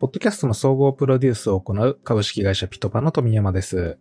[0.00, 3.98] ポッドキャストの総合プロデュースを行う株式会社ピトパの富山です。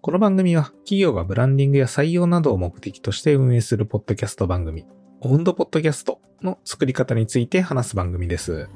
[0.00, 4.86] この番組は企業がブランディングや採用などを目的として運営するポッドキャスト番組、
[5.22, 8.68] オウンドポッドキャストの作り方について話す番組です。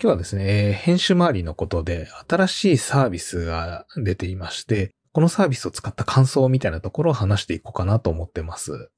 [0.00, 8.92] 今日はですね、編集周りのことで新しいサービスが出ていまして、このサービスを使った感想みたいなところを話していこうかなと思ってます。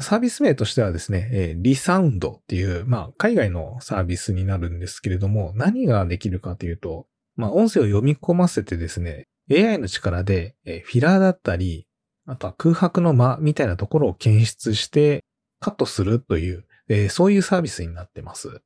[0.00, 7.06] サービス名としてはですね、えリサウンドっていう、まあ、海外のサービスになるんですけれども、何ができるかというと、
[7.36, 11.86] まあ、音声を読み込ませてですね、AI の力で、えフィラーだったり、
[12.26, 15.24] あとは空白の間みたいなところを検出して
[15.60, 18.62] カットするという、えそういうサービスになってます。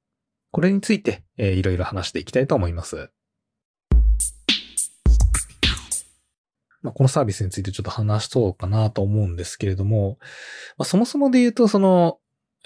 [0.52, 3.10] これについて、えいろいろ話していきたいと思います。
[6.86, 10.18] まあ、このサービスについてちょっと話そうかなと思うんですけれども、
[10.78, 12.18] まあ、そもそもで言うと、その、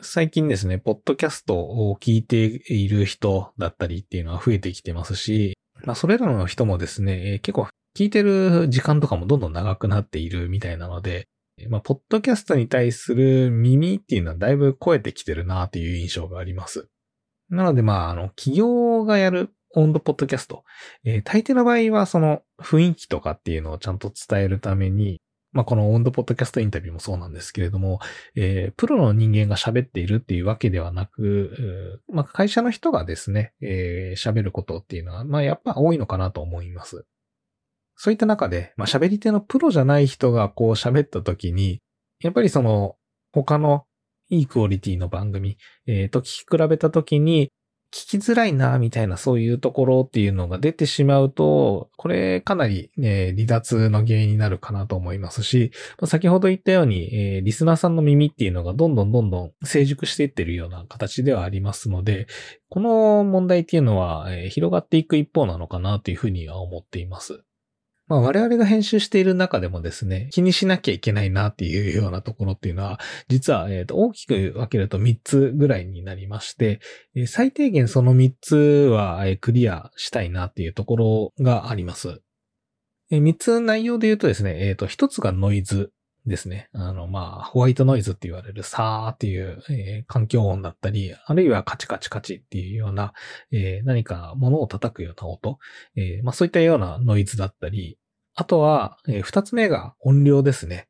[0.03, 11.29] 最近ですね、ポッドキャストを聞いている人だったりっていうのは増えてきてますし、まあ、それらの人もですね、結構聞いてる時間とかもどんどん長くなっているみたいなので、
[11.71, 16.89] まあ、ポッドキャストに対する耳っていうのはだいぶ超えてきてるなっていう印象があります。
[17.49, 20.65] なので、まあ、あの、企業がやる温度ポッドキャスト。
[21.05, 25.21] えー、大抵の場合はその雰囲気とかっていうのをちゃんと伝えるために、
[25.53, 27.99] まあ、この温度ポッドキャストインタビューもそうなんですけれども、
[28.37, 37.05] えー、プロの人間が喋っているっていうわけではなく、まあ、会社の人がですね、えー、喋ることっていうのは、まあ、やっぱ多いのかなと思います。
[37.97, 41.81] そういった中で、まあ、喋り手のプロじゃない人がこう喋った時に、
[42.21, 42.97] やっぱりその、
[43.33, 43.85] 他の
[44.31, 47.51] いいクオリティの番組、えー、と聞き比べた時に、
[47.93, 55.73] 聞きづらいな、みたいなそういうところっていうのが出てしまうと、これかなり、ね、離脱の原因になるかなと思いますし、
[56.05, 62.29] 先ほど言ったように、えー、リスナーさんの耳っていうのがどんどんどんどん成熟していってるような形ではありますので、
[62.69, 67.43] この問題っていうのは、えー、広がっていく一方なのかなというふうには思っています。
[68.11, 72.99] まあ我々が編集している中でもですね、気にしなきゃいけないなっていうようなところっていうのは、
[73.29, 76.81] 実は、えー、と大きく分けると3つぐらいになりまして、
[77.15, 82.21] え最低限その3つはえクリアしたいなっていうところがあります。
[83.13, 85.93] 3つ内容で言うとですね、えっ、ー、と、1つがノイズ
[86.27, 86.69] ですね。
[86.73, 93.13] あの、まあ、ホワイトノイズって言われるサーっていう、えー、環境音だったり、あるいはカチカチカチっていうような、
[93.53, 95.59] えー、何か物を叩くような音、
[95.97, 97.99] えー、まあそういったようなノイズだったり、
[98.41, 100.87] あとは、えー、二つ目が音量ですね。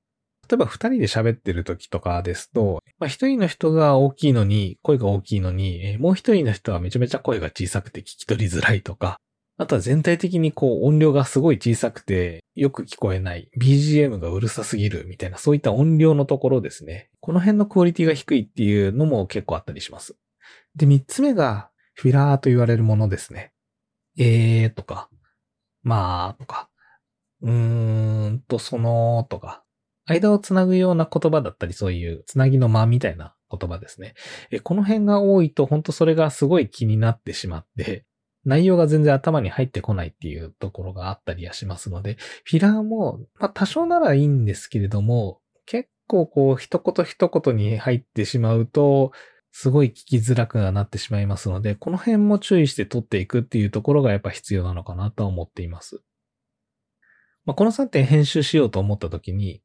[0.48, 9.18] 例えば二人で喋ってる時とかですと、まあ一人の人が大きいのに、声が大きいのに、えー、もう一人の人はめちゃめちゃ声が小さくて聞き取りづらいとか、
[9.56, 17.10] あとは全体的にこう音量がすごい小さくてよく聞こえない、BGM がうるさすぎるみたいなそういった音量のところですね。
[17.18, 20.14] この辺のクオリティが低いっていうのも結構あったりします。
[20.76, 23.50] で、三つ目がフィラーと言われるものですね。
[24.16, 25.08] えーとか、
[25.82, 26.69] まあとか、
[27.42, 29.64] うーんと、その、とか、
[30.06, 34.14] 間をつなぐような言葉だったり、そういうつなぎの間みたいな言葉ですね。
[34.50, 38.04] えこの辺が多いと、本当それがすごい気になってしまって、
[38.44, 49.12] 内容が全然頭に入ってこないっていうところがあったりはしますので、フィラーも、まあ多少ならいいんですけれども、結構こう一言一言に入ってしまうと、
[49.52, 56.02] すごい聞きづらくなってしまいますので、この辺も注意して取っていくっていうところがやっぱ必要なのかなとは思っています。
[57.50, 59.60] まあ、この3点編集しようと思った時に、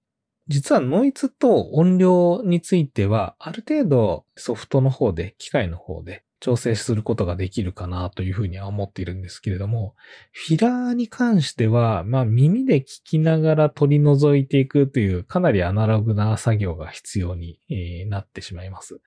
[0.47, 9.93] 実はノイズと音量については、ある程度ソフトの方で、機械の方で調整することができるかなというふうには思っているんですけれども、
[10.31, 17.59] フィラーに関しては、まあ耳で聞きながら取り除いていくというかなりアナログな作業が必要に
[18.07, 18.99] なってしまいます。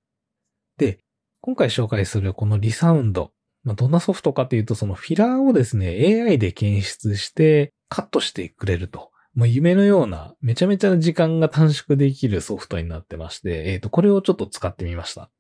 [0.77, 1.01] で、
[1.41, 3.33] 今回紹介するこのリサウンド。
[3.65, 9.11] まあ、どんなソフトかというと、そのフィラーをですね、AI で検出して、カットしてくれると。
[9.35, 15.31] もう夢のような、めちゃめちゃ時間が短縮できるソフトになってまして、えっ、ー、と、これをちょっと使ってみました。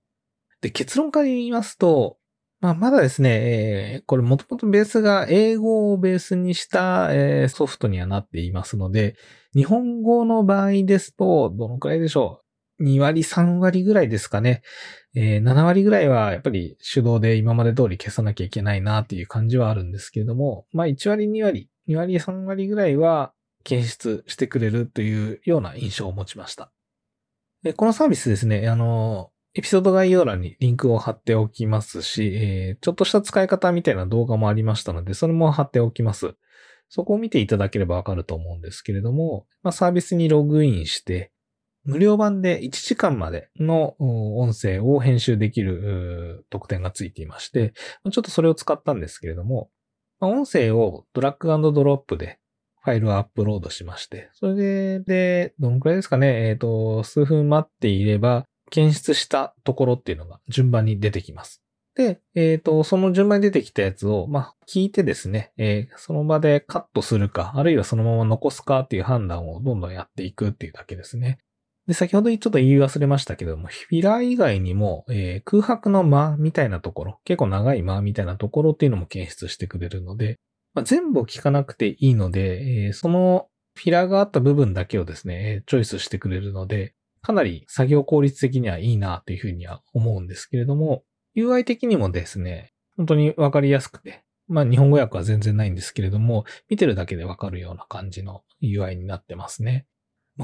[0.60, 2.18] で、結論から言いますと、
[2.60, 3.30] まあ、まだですね、
[3.94, 9.16] えー、これもともとベースが英語をベースにした、えー、ソフトにはなっていますので、
[9.54, 12.42] 日本語の場合ですと、どのくらいでしょ
[12.80, 14.62] う ?2 割、3割ぐらいですかね。
[15.14, 23.32] えー、7割ぐらいはやっぱり手動で今まで通り消さなきゃいけないなっていう感じはあるんですけれども、まあ1割、2割2割3割ぐらいは
[23.64, 26.70] 検出してくれるというような印象を持ちました。
[27.62, 36.34] でこのサービスですね、あの、エピソード概要欄にリンクを貼っておきますし、えー、ちょっとした使い方みたいな動画もありましたので、それも貼っておきます。
[36.88, 41.32] そこを見ていただければわかると思うんですけれども、まあ、サービスにログインして、
[41.84, 47.72] 無料版で1時間までの音声を編集できる特典がついていまして、
[48.12, 49.70] ちょっとそれを使ったんですけれども、
[50.20, 52.38] 音声をドラッグドロップで
[52.82, 61.62] ファイルをアップロードしまして、それで、どのくらいですかね、えっ、ー、と、数分待っていれば、検出したところっていうのが順番に出てきます。
[61.94, 71.38] で、えっ、ー、と、その順番に出てきたやつを、まあ、聞いてですね、えー、その場でカットするか、あるいはそのまま残すかっていう判断をどんどんやっていくっていうだけですね。
[71.88, 80.38] で、先ほどちょっと言い忘れましたけども、フィラー以外にも、えー、空白の間みたいなところ、結構長い間みたいなところっていうのも検出してくれるので、
[80.74, 91.04] まあ、全部を聞かなくていいので、えー、そのフィラーがあった部分だけをですね、チョイスしてくれるので、かなり作業効率的にはいいなというふうには思うんですけれども、
[91.36, 99.86] UI 的にもですね、本当にわかりやすくて、まあ日本語訳は全然ないんですけれども、見てるだけでわかるような感じの UI になってますね。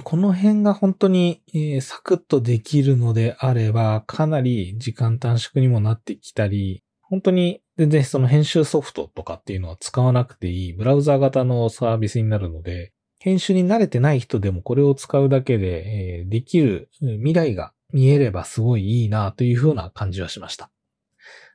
[0.02, 1.43] この辺が本当に、
[1.81, 20.70] サクッとできるのであれば、かなり時間短縮にもなってきたり、本当に全然その編集ソフトとかっていうのは使わなくていいブラウザー型のサービスになるので、編集に慣れてない人でもこれを使うだけで、できる未来が見えればすごいいいなというふうな感じはしました。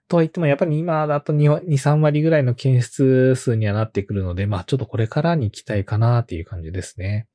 [0.07, 7.27] とは言っても、やっぱり今だと2、3割ぐらいの検出数にはなってくるので、まあちょっとこれからに期待かなっていう感じですね。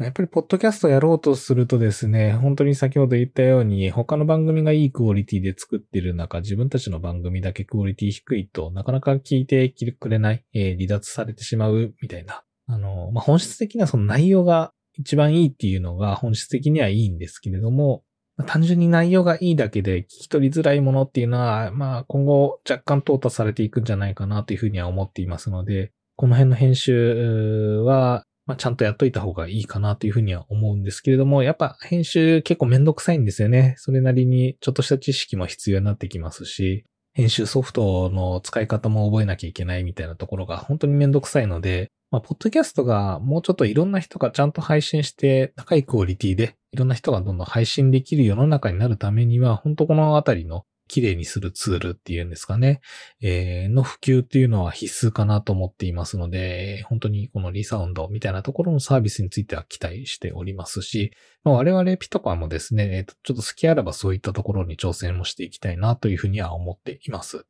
[0.00, 9.68] やっぱりポッドキャストやろうとするとですね、本当に先ほど言ったように、他の番組がいいクオリティで作ってる中、自分たちの番組だけクオリティ低いとなかなか聞いて
[9.98, 12.44] くれない、えー、離脱されてしまうみたいな。
[12.68, 18.04] あの、まあ、本質的なその内容が一番いいっていうのが本質的にはいいんですけれども、
[18.46, 33.74] 単純に内容がいいだけで聞き取りづらいものっていうのは、まあ今後若干淘汰されていくんじゃないかなというふうには思っていますので、この辺の編集は、まあ、ちゃんとやっといた方がいいかなというふうには思うんですけれども、やっぱ編集結構めんどくさいんですよね。
[33.76, 52.80] それなりにちょっとした知識も必要になってきますし、編集ソフトの使い方も覚えなきゃいけないみたいなところが本当にめんどくさいので、まあ、ポッドキャストがもうちょっといろんな人がちゃんと配信して高いクオリティでいろんな人がどんどん配信できる世の中になるためには、本当このあたりの綺麗にするツールっていうんですかね、
[53.20, 61.12] えー、の普及っていうのは必須かなと思っていますので、本当にこのリサウンドみたいなところのサービスについては期待しておりますし、
[61.44, 67.46] まあ、我々ピトパもですね、えー、ちょっと好きあらばそういったところに挑戦もしていきたいなというふうには思っています。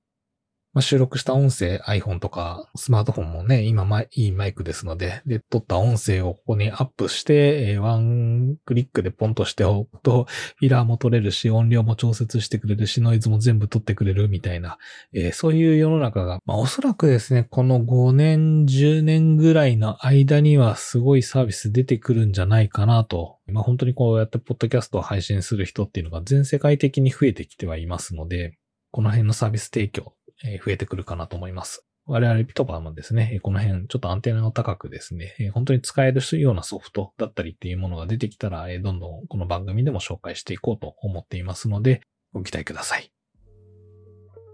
[0.75, 10.27] まあ、収録した音声 iPhone とかスマートフォンもね、今いいマイクですので、で、撮った音声をここにアップして、えー、ワンクリックでポンとしておくと、
[10.57, 14.77] フィラーも取れるし、音量も調節してくれるし、ノイズも全部取ってくれるみたいな、
[15.15, 23.39] えー、そういう世の中が、まあ、おそらくですね、この5年、10年ぐらいの間にはすごいサービス出てくるんじゃないかなと。
[23.47, 28.59] まあ、本当にこうやってポッドキャストを配信する人っていうのが全世界的に増えてきてはいますので、
[28.91, 30.18] この辺のサービス提供
[30.65, 31.85] 増えてくるかなと思います。
[32.07, 42.01] 我々ピトパーもですね、この辺ちょっとアンテナの高くですね、本当に使えるようなソフトだったりっていうものが出てきたら、どんどんこの番組でも紹介していこうと思っていますので、
[42.33, 43.13] ご期待ください。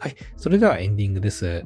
[0.00, 0.16] はい。
[0.36, 1.64] それではエンディングです。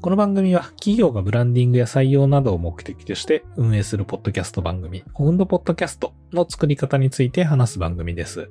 [0.00, 8.50] この番組は企業がブランディングや採用などを目的として運営するポッドキャスト番組、オウンドポッドキャストの作り方について話す番組です。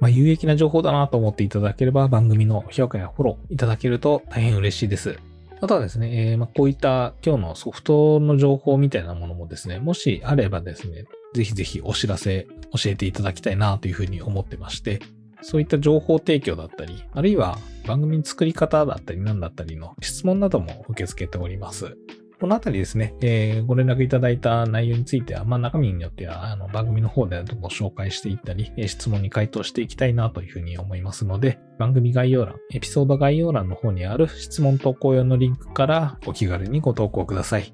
[0.00, 5.18] まあ、有益な情報だなと思っていただければ番組の評価やフォローいただけると大変嬉しいです。
[5.60, 15.00] あとはですね、えー、まあ、こういった今日のソフトの情報みたいなものもですね、もしあればですね、ぜひぜひお知らせ教えていただきたいなというふうに思ってまして、
[15.40, 21.96] そういった情報提供だったり、あるいは番組作り方だったり何だったりの質問なども受け付けております。
[22.38, 37.72] このあたりですね、えー、ご連絡いただいた内容については、まあ中身によっては、あの、番組の方でご紹介していったり、質問に回答していきたいなというふうに思いますので、番組概要欄、エピソード概要欄の方にある質問投稿用のリンクからお気軽にご投稿ください。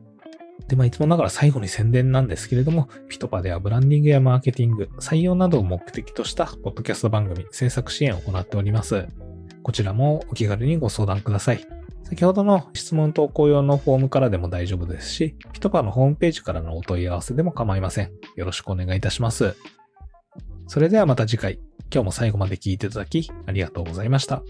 [0.69, 9.09] で、まあ、いつもながら最後に宣伝なんですけれども、ピトパではブランディングやマーケティング、採用などを目的としたポッドキャスト番組制作支援を行っております。
[9.63, 11.67] こちらもお気軽にご相談ください。
[12.05, 18.11] 先ほどの質問投稿用のフォームからでも大丈夫ですし、ピトパのホームページからのお問い合わせでも構いません。
[18.37, 19.57] よろしくお願いいたします。
[20.67, 21.59] それではまた次回。
[21.93, 24.43] 今日も最後まで聞いていただきありがとうございました。